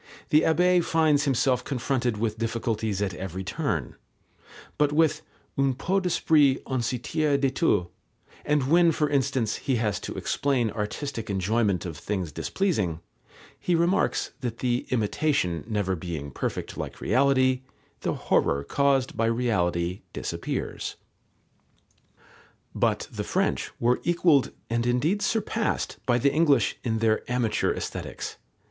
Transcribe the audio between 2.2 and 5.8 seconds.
difficulties at every turn, but with "un